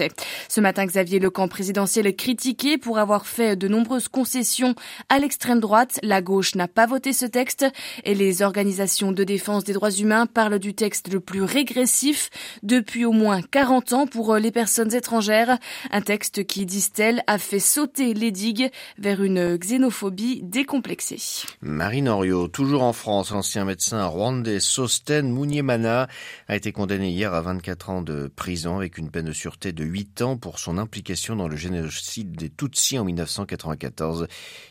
Ce 0.48 0.60
matin, 0.60 0.86
Xavier 0.86 1.18
Lecamp, 1.18 1.48
présidentiel, 1.48 2.06
est 2.06 2.14
critiqué 2.14 2.78
pour 2.78 2.98
avoir 2.98 3.26
fait 3.26 3.56
de 3.56 3.68
nombreuses 3.68 4.08
concessions 4.08 4.74
à 5.08 5.18
l'extrême 5.18 5.60
droite. 5.60 5.98
La 6.02 6.22
gauche 6.22 6.54
n'a 6.54 6.68
pas 6.68 6.86
voté 6.86 7.12
ce 7.12 7.26
texte 7.26 7.66
et 8.04 8.14
les 8.14 8.42
organisations 8.42 9.12
de 9.12 9.24
défense 9.24 9.64
des 9.64 9.72
droits 9.72 9.90
humains 9.90 10.26
parlent 10.26 10.58
du 10.58 10.74
texte 10.74 11.12
le 11.12 11.20
plus 11.20 11.42
régressif 11.42 12.30
depuis 12.62 13.04
au 13.04 13.12
moins 13.12 13.42
40 13.42 13.92
ans 13.92 14.06
pour 14.06 14.36
les 14.36 14.50
personnes 14.50 14.94
étrangères. 14.94 15.58
Un 15.90 16.00
texte 16.00 16.46
qui, 16.46 16.66
disent-elles, 16.66 17.22
a 17.26 17.38
fait 17.38 17.60
sauter 17.60 18.14
les 18.14 18.30
digues 18.30 18.70
vers 18.98 19.22
une 19.22 19.56
xénophobie 19.56 20.40
décomplexée. 20.42 21.46
Marine 21.60 22.08
Oriot, 22.08 22.48
toujours 22.48 22.82
en 22.82 22.92
France, 22.92 23.30
l'ancien 23.30 23.64
médecin 23.64 24.04
rwandais 24.06 24.60
Sosten 24.60 25.32
Munyemana 25.32 26.08
a 26.48 26.56
été 26.56 26.72
condamné 26.72 27.10
hier 27.10 27.34
à 27.34 27.40
24 27.40 27.90
ans 27.90 28.02
de 28.02 28.30
prison 28.34 28.76
avec 28.76 28.98
une 28.98 29.10
peine 29.10 29.26
de 29.26 29.32
sûreté 29.32 29.72
de 29.76 29.84
8 29.84 30.22
ans 30.22 30.36
pour 30.36 30.58
son 30.58 30.78
implication 30.78 31.36
dans 31.36 31.46
le 31.46 31.56
génocide 31.56 32.32
des 32.32 32.50
Tutsis 32.50 32.98
en 32.98 33.04
1994. 33.04 34.26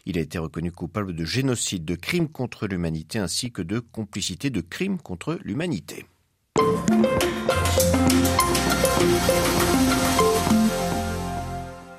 Il 0.05 0.17
a 0.17 0.21
été 0.21 0.37
reconnu 0.37 0.71
coupable 0.71 1.15
de 1.15 1.23
génocide, 1.23 1.85
de 1.85 1.95
crimes 1.95 2.27
contre 2.27 2.67
l'humanité 2.67 3.19
ainsi 3.19 3.51
que 3.51 3.61
de 3.61 3.79
complicité 3.79 4.49
de 4.49 4.61
crimes 4.61 4.97
contre 4.97 5.39
l'humanité. 5.43 6.05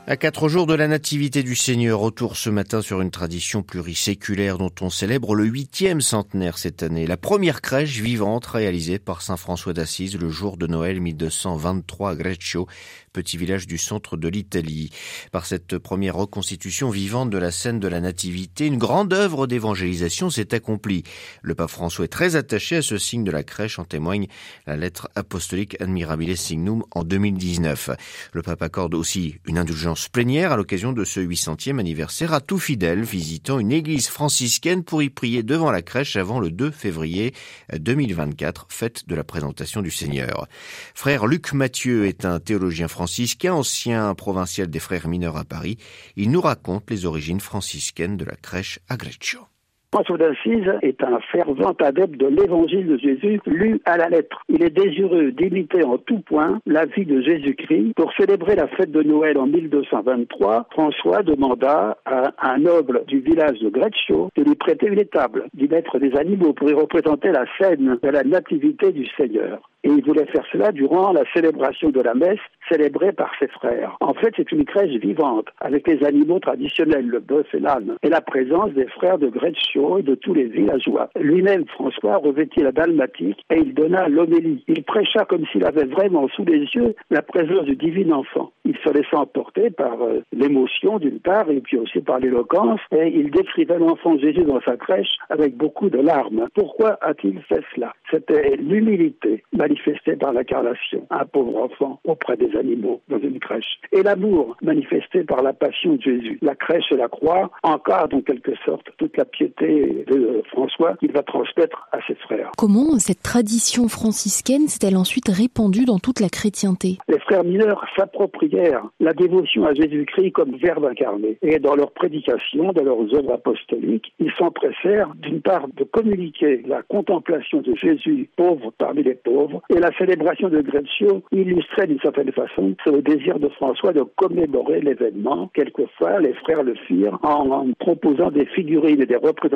À 0.09 0.17
quatre 0.17 0.49
jours 0.49 0.69
de 0.69 0.75
la 0.75 0.87
nativité 0.87 1.43
du 1.43 1.57
Seigneur, 1.57 1.99
retour 1.99 2.37
ce 2.37 2.49
matin 2.49 2.81
sur 2.81 3.01
une 3.01 3.11
tradition 3.11 3.65
pluriséculaire 3.65 4.57
dont 4.57 4.71
on 4.81 4.89
célèbre 4.89 5.35
le 5.35 5.45
huitième 5.45 6.01
centenaire 6.01 6.59
cette 6.59 6.85
année. 6.85 7.09
La 7.09 7.17
première 7.17 7.61
crèche 7.61 7.99
vivante 7.99 8.47
réalisée 8.47 9.01
par 9.01 9.21
Saint 9.21 9.37
François 9.37 9.73
d'Assise 9.73 10.17
le 10.17 10.29
jour 10.29 10.59
de 10.59 10.69
Noël 10.69 11.01
1223 11.01 12.11
à 12.11 12.15
Greccio, 12.15 12.69
petit 13.17 13.39
village 13.39 13.67
du 13.67 13.79
centre 13.79 14.19
de 14.19 14.29
l'Italie. 14.29 14.91
Par 15.33 15.47
cette 15.47 15.79
première 15.79 16.17
reconstitution 16.17 16.91
vivante 16.91 17.31
de 17.31 17.39
la 17.39 17.51
scène 17.51 17.81
de 17.81 17.89
la 17.89 18.03
Nativité, 18.03 18.67
une 18.67 18.77
grande 18.77 19.15
œuvre 19.15 19.47
d'évangélisation 19.47 20.29
s'est 20.29 20.53
accomplie. 20.53 21.03
Le 21.41 21.55
pape 21.55 21.71
François 21.71 22.05
est 22.05 22.09
très 22.09 22.37
attaché 22.37 22.77
à 22.77 22.83
ce 22.83 22.99
signe 22.99 23.25
de 23.25 23.31
la 23.31 23.43
crèche, 23.43 23.79
en 23.79 23.85
témoigne 23.85 24.27
la 24.67 24.77
lettre 24.77 25.09
apostolique 25.15 25.81
Admirabile 25.81 26.37
Signum 26.37 26.85
en 26.91 27.05
2019. 27.05 27.89
Le 28.35 28.43
pape 28.43 28.61
accorde 28.61 28.93
aussi 28.93 29.37
une 29.47 29.57
indulgence 29.57 30.11
plénière 30.11 30.53
à 30.53 30.59
l'occasion 30.59 30.93
de 30.93 31.05
ce 31.07 31.21
800e 31.21 31.79
anniversaire 31.79 32.35
à 32.35 32.43
tout 32.43 32.59
fidèle 32.59 33.03
visitant 33.03 33.59
une 33.59 33.73
église 33.73 34.09
franciscaine 34.09 34.85
pour 34.85 35.03
y 35.03 35.09
prier 35.09 35.43
devant 35.43 35.71
la 35.71 35.81
crèche 35.81 36.17
avant 36.17 36.39
le 36.39 36.51
2 36.51 36.71
février 36.71 37.33
2024, 37.75 38.67
fête 38.69 39.09
de 39.09 39.15
la 39.15 39.25
présentation 39.25 39.81
du 39.81 39.91
Seigneur. 39.91 40.49
Frère 40.95 41.27
Luc 41.27 41.55
Mathieu 41.55 42.05
est 42.05 42.27
un 42.27 42.41
théologien 42.41 42.89
français 42.89 43.06
franciscain, 43.07 43.55
ancien 43.55 44.13
provincial 44.17 44.67
des 44.67 44.81
frères 44.81 45.07
mineurs 45.07 45.37
à 45.37 45.45
Paris. 45.45 45.79
Il 46.17 46.33
nous 46.33 46.41
raconte 46.41 46.91
les 46.91 47.07
origines 47.07 47.39
franciscaines 47.39 48.17
de 48.17 48.25
la 48.25 48.35
crèche 48.35 48.81
à 48.89 48.97
Greccio. 48.97 49.47
François 49.93 50.19
d'Assise 50.19 50.71
est 50.83 51.03
un 51.03 51.21
fervent 51.33 51.73
adepte 51.81 52.17
de 52.17 52.27
l'évangile 52.27 52.87
de 52.87 52.99
Jésus 52.99 53.41
lu 53.47 53.81
à 53.85 53.97
la 53.97 54.09
lettre. 54.09 54.43
Il 54.49 54.63
est 54.63 54.71
désireux 54.71 55.31
d'imiter 55.31 55.85
en 55.85 55.97
tout 55.97 56.19
point 56.21 56.59
la 56.67 56.87
vie 56.87 57.07
de 57.07 57.23
Jésus-Christ. 57.23 57.95
Pour 57.95 58.13
célébrer 58.15 58.57
la 58.57 58.67
fête 58.67 58.91
de 58.91 59.03
Noël 59.03 59.39
en 59.39 59.47
1223, 59.47 60.67
François 60.73 61.23
demanda 61.23 61.97
à 62.05 62.33
un 62.43 62.59
noble 62.59 63.05
du 63.07 63.21
village 63.21 63.59
de 63.61 63.69
Greccio 63.69 64.29
de 64.37 64.43
lui 64.43 64.57
prêter 64.57 64.89
une 64.89 64.99
étable, 64.99 65.45
d'y 65.55 65.69
mettre 65.69 65.99
des 65.99 66.15
animaux 66.17 66.53
pour 66.53 66.69
y 66.69 66.75
représenter 66.75 67.31
la 67.31 67.45
scène 67.59 67.99
de 68.03 68.09
la 68.09 68.25
nativité 68.25 68.93
du 68.93 69.07
Seigneur 69.17 69.61
et 69.87 69.91
il 69.91 70.05
voulait 70.05 70.27
faire 70.27 70.45
cela 70.51 70.73
durant 70.73 71.13
la 71.13 71.23
célébration 71.33 71.91
de 71.91 72.01
la 72.01 72.15
messe 72.15 72.41
célébrée 72.69 73.13
par 73.13 73.31
ses 73.39 73.47
frères. 73.47 73.97
En 74.01 74.15
fait, 74.15 74.33
c'est 74.37 74.51
une 74.51 74.65
crèche 74.65 74.99
vivante 75.01 75.47
avec 75.61 75.87
les 75.87 76.05
animaux 76.05 76.41
traditionnels, 76.41 77.07
le 77.07 77.21
bœuf 77.21 77.47
et 77.55 77.61
l'âne, 77.61 77.95
et 78.03 78.09
la 78.09 78.21
présence 78.21 78.73
des 78.73 78.89
frères 78.89 79.19
de 79.19 79.29
Et 79.77 80.03
de 80.03 80.15
tous 80.15 80.33
les 80.33 80.45
villageois. 80.45 81.11
Lui-même, 81.21 81.67
François, 81.67 82.17
revêtit 82.17 82.61
la 82.61 82.73
dalmatique 82.73 83.45
et 83.51 83.59
il 83.59 83.75
donna 83.75 84.09
l'homélie. 84.09 84.65
Il 84.69 84.83
prêcha 84.85 85.27
comme 85.27 85.45
s'il 85.53 85.67
avait 85.67 85.85
vraiment 85.85 86.29
sous 86.29 86.45
les 86.47 86.61
yeux 86.61 86.95
la 87.11 87.21
présence 87.21 87.65
du 87.65 87.77
divin 87.77 88.11
enfant. 88.13 88.53
Il 88.65 88.75
se 88.79 88.91
laissait 88.91 89.17
emporter 89.17 89.71
par 89.71 90.01
euh, 90.01 90.23
l'émotion 90.33 90.99
d'une 90.99 91.21
part 91.21 91.51
et 91.51 91.61
puis 91.61 91.77
aussi 91.77 92.01
par 92.01 92.21
l'éloquence 92.21 92.81
et 92.91 93.09
il 93.15 93.31
décrivait 93.31 93.79
l'enfant 93.79 94.19
Jésus 94.19 94.45
dans 94.45 94.61
sa 94.63 94.79
crèche 94.79 95.15
avec 95.29 95.57
beaucoup 95.57 95.91
de 95.91 95.99
larmes. 95.99 96.47
Pourquoi 96.55 96.97
a-t-il 97.03 97.41
fait 97.43 97.63
cela? 97.75 97.93
C'était 98.11 98.57
l'humilité 98.57 99.45
manifesté 99.53 100.17
par 100.17 100.33
l'incarnation, 100.33 101.07
un 101.11 101.27
pauvre 101.27 101.65
enfant 101.65 102.01
auprès 102.05 102.39
des 102.39 102.57
animaux 102.57 103.03
dans 103.09 103.19
une 103.19 103.39
crèche. 103.41 103.79
Et 103.93 104.03
l'amour 104.03 104.57
manifesté 104.63 105.23
par 105.25 105.43
la 105.43 105.53
passion 105.53 105.97
de 105.97 106.03
Jésus. 106.03 106.39
La 106.41 106.55
crèche 106.55 106.91
et 106.93 106.97
la 106.97 107.09
croix 107.09 107.51
encadrent 107.63 108.17
en 108.17 108.23
quelque 108.23 108.55
sorte 108.65 108.87
toute 108.97 109.17
la 109.19 109.27
piété 109.27 109.66
de 109.67 110.43
François 110.51 110.97
qu'il 110.97 111.13
va 111.13 111.23
transmettre 111.23 111.89
à 111.93 111.99
ses 112.07 112.15
frères. 112.15 112.51
Comment 112.57 112.99
cette 112.99 113.23
tradition 113.23 113.89
franciscaine 113.89 114.69
s'est-elle 114.69 114.97
ensuite 114.97 115.29
répandue 115.29 115.85
dans 115.85 115.99
toute 115.99 116.21
la 116.21 116.29
chrétienté? 116.29 116.99
Les 117.09 117.19
frères 117.21 117.45
mineurs 117.45 117.85
s'approprièrent 117.97 118.85
la 119.01 119.13
dévotion 119.13 119.65
à 119.65 119.75
Jésus-Christ 119.75 120.33
comme 120.33 120.57
verbe 120.57 120.85
incarné. 120.85 121.39
Et 121.43 121.59
dans 121.59 121.75
leur 121.75 121.91
prédication, 121.93 122.73
dans 122.73 122.85
leurs 122.85 123.15
œuvres 123.15 123.33
apostoliques, 123.33 124.13
ils 124.19 124.33
s'empressèrent 124.39 125.13
d'une 125.17 125.41
part 125.41 125.67
de 125.77 125.85
communiquer 125.85 126.63
la 126.67 126.83
contemplation 126.83 127.61
de 127.61 127.75
Jésus 127.75 128.29
pauvre 128.37 128.73
parmi 128.79 129.03
les 129.03 129.15
pauvres 129.15 129.63
et 129.71 129.79
la 129.79 129.91
célébration 129.99 130.49
de 130.49 130.61
Greccio 130.61 131.23
illustrait 131.33 131.87
d'une 131.87 132.01
certaine 132.01 132.33
façon 132.33 132.75
le 132.87 133.03
désir 133.03 133.39
de 133.39 133.49
François 133.49 133.93
de 133.93 134.03
commémorer 134.17 134.81
l'événement. 134.81 135.51
Quelquefois, 135.55 136.21
les 136.21 136.35
frères 136.35 136.63
le 136.63 136.75
firent 136.87 137.19
en, 137.23 137.67
proposant 137.79 138.31
des 138.31 138.47
figurines 138.47 139.01
et 139.01 139.07
des 139.07 139.17
représentations 139.17 139.56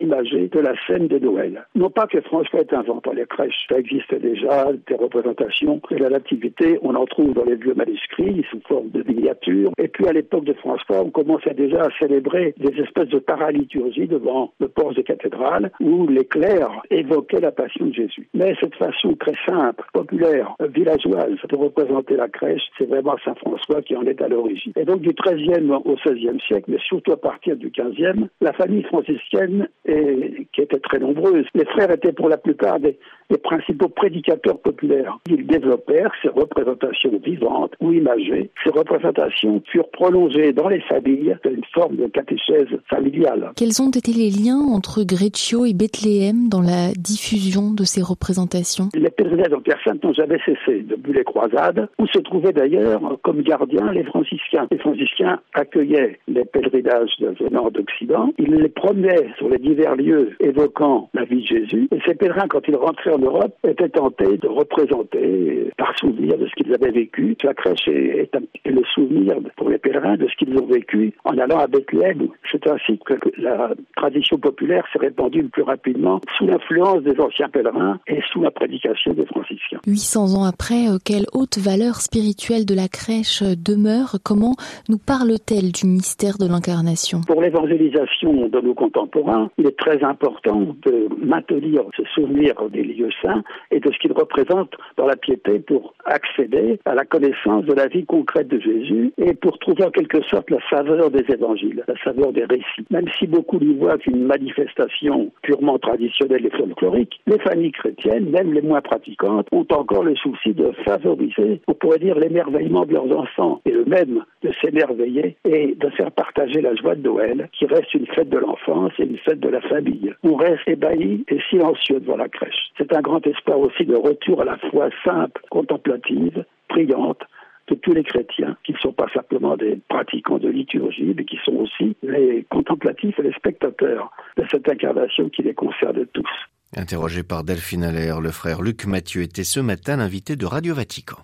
imagées 0.00 0.48
de 0.48 0.60
la 0.60 0.74
scène 0.86 1.08
de 1.08 1.18
Noël. 1.18 1.66
Non 1.74 1.90
pas 1.90 2.06
que 2.06 2.20
François 2.22 2.60
ait 2.60 2.74
inventé 2.74 3.10
les 3.14 3.26
crèches, 3.26 3.66
ça 3.68 3.78
existe 3.78 4.14
déjà, 4.14 4.66
des 4.86 4.94
représentations 4.94 5.80
de 5.90 5.96
la 5.96 6.10
nativité, 6.10 6.78
on 6.82 6.94
en 6.94 7.04
trouve 7.06 7.34
dans 7.34 7.44
les 7.44 7.56
vieux 7.56 7.74
manuscrits 7.74 8.44
sous 8.50 8.60
forme 8.68 8.90
de 8.90 9.02
miniatures. 9.02 9.72
Et 9.78 9.88
puis 9.88 10.06
à 10.06 10.12
l'époque 10.12 10.44
de 10.44 10.52
François, 10.54 11.02
on 11.02 11.10
commençait 11.10 11.54
déjà 11.54 11.82
à 11.82 11.88
célébrer 11.98 12.54
des 12.58 12.80
espèces 12.80 13.08
de 13.08 13.18
paraliturgie 13.18 14.06
devant 14.06 14.52
le 14.60 14.68
port 14.68 14.94
de 14.94 15.02
cathédrale 15.02 15.70
où 15.80 16.06
les 16.06 16.24
clercs 16.24 16.82
évoquaient 16.90 17.40
la 17.40 17.52
passion 17.52 17.86
de 17.86 17.94
Jésus. 17.94 18.28
Mais 18.34 18.54
cette 18.60 18.74
façon 18.76 19.14
très 19.14 19.34
simple, 19.46 19.84
populaire, 19.92 20.54
villageoise 20.60 21.36
de 21.48 21.56
représenter 21.56 22.16
la 22.16 22.28
crèche, 22.28 22.62
c'est 22.78 22.88
vraiment 22.88 23.16
Saint 23.24 23.34
François 23.36 23.82
qui 23.82 23.96
en 23.96 24.02
est 24.02 24.20
à 24.20 24.28
l'origine. 24.28 24.72
Et 24.76 24.84
donc 24.84 25.00
du 25.00 25.12
XIIIe 25.12 25.70
au 25.84 25.96
XVIe 25.96 26.40
siècle, 26.46 26.66
mais 26.68 26.78
surtout 26.86 27.12
à 27.12 27.16
partir 27.16 27.56
du 27.56 27.70
XVe, 27.70 28.28
la 28.40 28.52
famille 28.52 28.82
franciscaine, 28.84 29.31
qui 29.34 30.60
était 30.60 30.78
très 30.78 30.98
nombreuse, 30.98 31.46
les 31.54 31.64
frères 31.64 31.90
étaient 31.90 32.12
pour 32.12 32.28
la 32.28 32.36
plupart 32.36 32.78
des, 32.80 32.98
principaux 33.42 33.88
prédicateurs 33.88 34.58
populaires. 34.58 35.18
Ils 35.26 35.46
développèrent 35.46 36.12
ces 36.20 36.28
représentations 36.28 37.18
vivantes 37.24 37.72
ou 37.80 37.90
imagées. 37.90 38.50
Ces 38.62 38.70
représentations 38.70 39.62
furent 39.70 39.88
prolongées 39.90 40.52
dans 40.52 40.68
les 40.68 40.80
familles 40.80 41.34
une 41.44 41.64
forme 41.72 41.96
de 41.96 42.08
catéchèse 42.08 42.68
familiale. 42.90 43.52
Quels 43.56 43.80
ont 43.80 43.90
été 43.90 44.12
les 44.12 44.30
liens 44.30 44.60
entre 44.60 45.02
Greccio 45.02 45.64
et 45.64 45.72
Bethléem 45.72 46.48
dans 46.50 46.60
la 46.60 46.92
diffusion 46.92 47.72
de 47.72 47.84
ces 47.84 48.02
représentations? 48.02 48.88
Les 48.94 49.10
pèlerinages 49.10 49.52
en 49.54 49.62
Sainte 49.84 50.04
n'ont 50.04 50.12
jamais 50.12 50.38
cessé 50.44 50.82
depuis 50.82 51.14
les 51.14 51.24
croisades, 51.24 51.88
où 51.98 52.06
se 52.06 52.18
trouvaient 52.18 52.52
d'ailleurs 52.52 53.18
comme 53.22 53.42
gardiens 53.42 53.92
les 53.92 54.04
franciscains. 54.04 54.66
Les 54.70 54.78
franciscains 54.78 55.40
accueillaient 55.54 56.18
les 56.28 56.44
pèlerinages 56.44 57.16
venant 57.40 57.70
d'Occident, 57.70 58.30
ils 58.38 58.54
les 58.54 58.68
promenaient 58.68 59.21
sur 59.38 59.48
les 59.48 59.58
divers 59.58 59.96
lieux 59.96 60.32
évoquant 60.40 61.08
la 61.14 61.24
vie 61.24 61.42
de 61.42 61.46
Jésus, 61.46 61.88
et 61.92 61.98
ces 62.06 62.14
pèlerins, 62.14 62.48
quand 62.48 62.66
ils 62.68 62.76
rentraient 62.76 63.14
en 63.14 63.18
Europe 63.18 63.54
étaient 63.66 63.88
tentés 63.88 64.36
de 64.38 64.48
représenter, 64.48 65.70
par 65.76 65.96
souvenir 65.98 66.38
de 66.38 66.46
ce 66.46 66.54
qu'ils 66.54 66.72
avaient 66.74 66.90
vécu. 66.90 67.36
La 67.42 67.54
crèche 67.54 67.88
est, 67.88 68.30
le 68.64 68.82
souvenir 68.94 69.36
pour 69.56 69.68
les 69.68 69.78
pèlerins 69.78 70.16
de 70.16 70.26
ce 70.28 70.36
qu'ils 70.36 70.56
ont 70.56 70.66
vécu 70.66 71.12
en 71.24 71.36
allant 71.38 71.58
à 71.58 71.66
Bethléem. 71.66 72.28
C'est 72.50 72.66
ainsi 72.66 72.98
que 73.04 73.14
la 73.38 73.74
tradition 73.96 74.38
populaire 74.38 74.84
s'est 74.92 74.98
répandue 74.98 75.42
le 75.42 75.48
plus 75.48 75.62
rapidement 75.62 76.20
sous 76.38 76.46
l'influence 76.46 77.02
des 77.02 77.18
anciens 77.20 77.48
pèlerins 77.48 77.98
et 78.06 78.20
sous 78.32 78.42
la 78.42 78.50
prédication 78.50 79.12
des 79.12 79.26
franciscains. 79.26 79.80
800 79.86 80.34
ans 80.34 80.44
après, 80.44 80.88
euh, 80.88 80.98
quelle 81.04 81.26
haute 81.32 81.58
valeur 81.58 81.96
spirituelle 81.96 82.64
de 82.64 82.74
la 82.74 82.88
crèche 82.88 83.42
demeure? 83.42 84.16
Comment 84.24 84.54
nous 84.88 84.98
parle-t-elle 84.98 85.72
du 85.72 85.86
mystère 85.86 86.38
de 86.38 86.46
l'incarnation? 86.46 87.20
Pour 87.26 87.42
l'évangélisation 87.42 88.48
de 88.48 88.60
nos 88.60 88.74
contemporains, 88.74 89.11
contemporain, 89.12 89.50
il 89.58 89.66
est 89.66 89.78
très 89.78 90.02
important 90.02 90.74
de 90.84 91.08
maintenir 91.24 91.82
ce 91.96 92.02
souvenir 92.14 92.54
des 92.70 92.82
lieux 92.82 93.10
saints 93.22 93.42
et 93.70 93.80
de 93.80 93.90
ce 93.92 93.98
qu'ils 93.98 94.12
représentent 94.12 94.74
dans 94.96 95.06
la 95.06 95.16
piété 95.16 95.58
pour 95.60 95.94
accéder 96.04 96.78
à 96.84 96.94
la 96.94 97.04
connaissance 97.04 97.64
de 97.64 97.74
la 97.74 97.88
vie 97.88 98.04
concrète 98.04 98.48
de 98.48 98.58
Jésus 98.58 99.12
et 99.18 99.34
pour 99.34 99.58
trouver 99.58 99.84
en 99.84 99.90
quelque 99.90 100.22
sorte 100.24 100.50
la 100.50 100.58
saveur 100.70 101.10
des 101.10 101.24
évangiles, 101.32 101.84
la 101.86 101.94
saveur 102.02 102.32
des 102.32 102.44
récits. 102.44 102.86
Même 102.90 103.08
si 103.18 103.26
beaucoup 103.26 103.58
n'y 103.58 103.74
voient 103.74 103.98
qu'une 103.98 104.24
manifestation 104.24 105.30
purement 105.42 105.78
traditionnelle 105.78 106.46
et 106.46 106.50
folklorique, 106.50 107.20
les 107.26 107.38
familles 107.38 107.72
chrétiennes, 107.72 108.30
même 108.30 108.52
les 108.52 108.62
moins 108.62 108.80
pratiquantes, 108.80 109.46
ont 109.52 109.66
encore 109.70 110.04
le 110.04 110.16
souci 110.16 110.52
de 110.52 110.72
favoriser, 110.84 111.60
on 111.68 111.74
pourrait 111.74 111.98
dire, 111.98 112.18
l'émerveillement 112.18 112.84
de 112.86 112.94
leurs 112.94 113.12
enfants 113.16 113.60
et 113.64 113.72
eux-mêmes 113.72 114.24
de 114.42 114.52
s'émerveiller 114.60 115.36
et 115.44 115.74
de 115.74 115.90
faire 115.90 116.10
partager 116.10 116.60
la 116.60 116.74
joie 116.74 116.94
de 116.94 117.02
Noël, 117.02 117.48
qui 117.52 117.66
reste 117.66 117.94
une 117.94 118.06
fête 118.06 118.28
de 118.28 118.38
l'enfance 118.38 118.92
et 119.02 119.06
une 119.06 119.18
fête 119.18 119.40
de 119.40 119.48
la 119.48 119.60
famille. 119.62 120.14
On 120.22 120.36
reste 120.36 120.66
ébahi 120.66 121.24
et 121.28 121.40
silencieux 121.50 122.00
devant 122.00 122.16
la 122.16 122.28
crèche. 122.28 122.70
C'est 122.78 122.94
un 122.94 123.00
grand 123.00 123.24
espoir 123.26 123.58
aussi 123.58 123.84
de 123.84 123.96
retour 123.96 124.40
à 124.40 124.44
la 124.44 124.56
foi 124.70 124.88
simple, 125.04 125.42
contemplative, 125.50 126.44
priante, 126.68 127.22
de 127.68 127.74
tous 127.76 127.92
les 127.92 128.02
chrétiens, 128.02 128.56
qui 128.64 128.72
ne 128.72 128.78
sont 128.78 128.92
pas 128.92 129.08
simplement 129.14 129.56
des 129.56 129.80
pratiquants 129.88 130.38
de 130.38 130.48
liturgie, 130.48 131.14
mais 131.16 131.24
qui 131.24 131.38
sont 131.44 131.54
aussi 131.54 131.96
les 132.02 132.44
contemplatifs 132.50 133.18
et 133.18 133.22
les 133.22 133.32
spectateurs 133.32 134.10
de 134.36 134.44
cette 134.50 134.68
incarnation 134.68 135.28
qui 135.28 135.42
les 135.42 135.54
concerne 135.54 136.06
tous. 136.12 136.28
Interrogé 136.76 137.22
par 137.22 137.44
Delphine 137.44 137.84
Allaire, 137.84 138.20
le 138.20 138.30
frère 138.30 138.62
Luc 138.62 138.86
Mathieu 138.86 139.22
était 139.22 139.44
ce 139.44 139.60
matin 139.60 139.96
l'invité 139.96 140.36
de 140.36 140.46
Radio 140.46 140.74
Vatican. 140.74 141.18